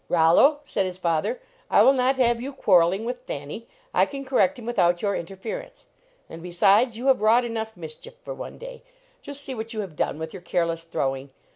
[0.09, 1.39] 11 Rollo," said his father,"
[1.69, 3.67] I will not have you qiianvling with Thanny.
[3.93, 5.85] I can correct him without your interference.
[6.27, 8.81] And, be sides, you have wrought enough mischief for one day.
[9.21, 11.29] Just see what you have done with your careless throwing.